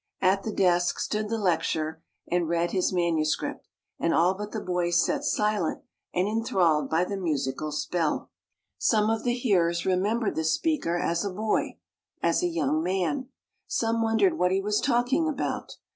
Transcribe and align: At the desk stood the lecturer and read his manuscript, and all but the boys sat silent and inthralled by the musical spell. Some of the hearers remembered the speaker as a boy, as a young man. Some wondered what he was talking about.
At 0.19 0.41
the 0.41 0.51
desk 0.51 0.97
stood 0.97 1.29
the 1.29 1.37
lecturer 1.37 2.01
and 2.27 2.49
read 2.49 2.71
his 2.71 2.91
manuscript, 2.91 3.67
and 3.99 4.15
all 4.15 4.33
but 4.33 4.51
the 4.51 4.59
boys 4.59 5.05
sat 5.05 5.23
silent 5.23 5.83
and 6.11 6.27
inthralled 6.27 6.89
by 6.89 7.03
the 7.03 7.17
musical 7.17 7.71
spell. 7.71 8.31
Some 8.79 9.11
of 9.11 9.21
the 9.23 9.35
hearers 9.35 9.85
remembered 9.85 10.33
the 10.35 10.43
speaker 10.43 10.97
as 10.97 11.23
a 11.23 11.29
boy, 11.29 11.77
as 12.19 12.41
a 12.41 12.47
young 12.47 12.81
man. 12.81 13.29
Some 13.67 14.01
wondered 14.01 14.39
what 14.39 14.49
he 14.51 14.59
was 14.59 14.81
talking 14.81 15.27
about. 15.29 15.77